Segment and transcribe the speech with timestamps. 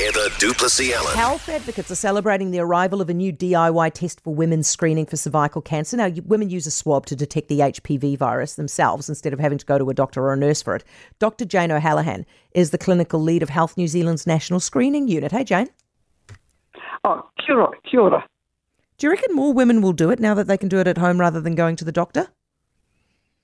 [0.00, 1.14] Heather du Plessis-Allan.
[1.14, 5.18] Health advocates are celebrating the arrival of a new DIY test for women's screening for
[5.18, 5.94] cervical cancer.
[5.98, 9.66] Now, women use a swab to detect the HPV virus themselves instead of having to
[9.66, 10.84] go to a doctor or a nurse for it.
[11.18, 11.44] Dr.
[11.44, 15.32] Jane O'Hallahan is the clinical lead of Health New Zealand's national screening unit.
[15.32, 15.68] Hey, Jane.
[17.04, 18.24] Oh, kia ora, kia ora.
[18.96, 20.96] Do you reckon more women will do it now that they can do it at
[20.96, 22.28] home rather than going to the doctor?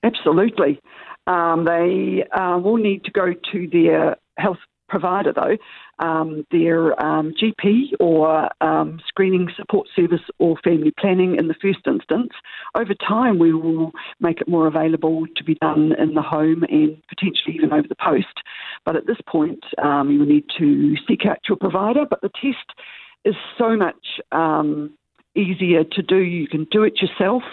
[0.01, 0.81] Absolutely.
[1.27, 4.57] Um, they uh, will need to go to their health
[4.87, 5.57] provider, though,
[6.05, 11.79] um, their um, GP or um, screening support service or family planning in the first
[11.85, 12.31] instance.
[12.75, 17.01] Over time, we will make it more available to be done in the home and
[17.07, 18.43] potentially even over the post.
[18.85, 22.05] But at this point, um, you need to seek out your provider.
[22.09, 22.79] But the test
[23.25, 24.91] is so much um,
[25.35, 26.17] easier to do.
[26.17, 27.43] You can do it yourself.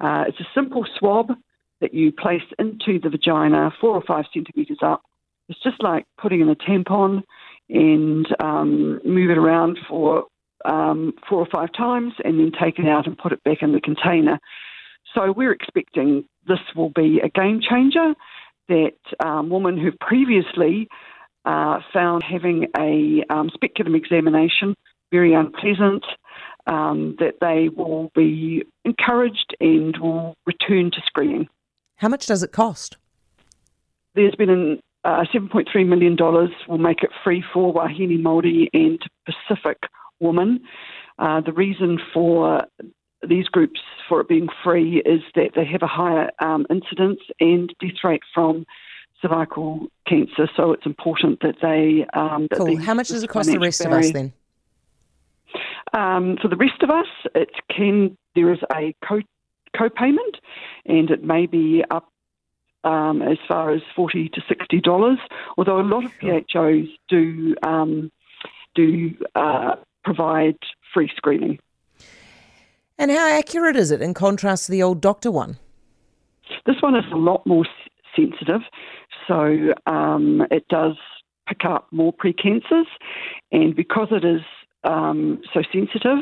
[0.00, 1.32] Uh, it's a simple swab
[1.80, 5.02] that you place into the vagina, four or five centimetres up.
[5.48, 7.22] It's just like putting in a tampon
[7.68, 10.24] and um, move it around for
[10.64, 13.72] um, four or five times and then take it out and put it back in
[13.72, 14.38] the container.
[15.14, 18.14] So we're expecting this will be a game changer.
[18.68, 20.88] That um, women who previously
[21.44, 24.74] uh, found having a um, speculum examination
[25.12, 26.04] very unpleasant,
[26.66, 31.48] um, that they will be encouraged and will return to screening.
[31.96, 32.96] How much does it cost?
[34.14, 36.16] There's been an uh, $7.3 million
[36.68, 39.78] will make it free for Wahine Māori and Pacific
[40.18, 40.60] women.
[41.18, 42.62] Uh, the reason for
[43.26, 47.72] these groups for it being free is that they have a higher um, incidence and
[47.80, 48.66] death rate from
[49.22, 50.50] cervical cancer.
[50.56, 52.04] So it's important that they.
[52.18, 52.76] Um, that cool.
[52.76, 53.98] How much does it cost the rest barrier.
[53.98, 54.32] of us then?
[55.94, 58.16] Um, for the rest of us, it can.
[58.34, 59.20] There is a co
[59.76, 60.36] co-payment,
[60.84, 62.08] and it may be up
[62.84, 65.18] um, as far as forty to sixty dollars.
[65.56, 68.10] Although a lot of PHOs do um,
[68.74, 70.56] do uh, provide
[70.94, 71.58] free screening.
[72.98, 75.58] And how accurate is it in contrast to the old doctor one?
[76.64, 77.66] This one is a lot more
[78.14, 78.62] sensitive,
[79.26, 80.96] so um, it does
[81.48, 82.86] pick up more precancers,
[83.52, 84.40] and because it is
[84.84, 86.18] um, so sensitive,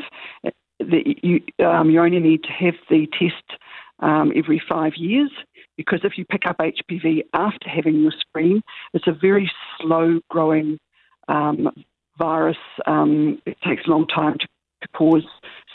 [0.79, 3.59] that you, um, you only need to have the test
[3.99, 5.31] um, every five years
[5.77, 8.61] because if you pick up HPV after having your screen,
[8.93, 10.79] it's a very slow growing
[11.27, 11.69] um,
[12.17, 12.57] virus.
[12.85, 14.47] Um, it takes a long time to,
[14.81, 15.25] to cause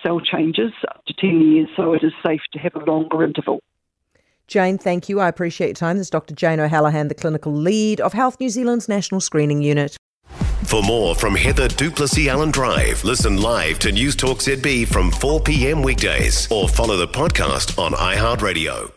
[0.02, 3.60] cell changes, up to 10 years, so it is safe to have a longer interval.
[4.46, 5.20] Jane, thank you.
[5.20, 5.96] I appreciate your time.
[5.96, 6.34] This is Dr.
[6.34, 9.96] Jane O'Hallahan, the clinical lead of Health New Zealand's National Screening Unit.
[10.64, 15.40] For more from Heather du Plessis-Allan Drive, listen live to News Talk ZB from 4
[15.40, 15.82] p.m.
[15.82, 18.92] weekdays or follow the podcast on iHeartRadio.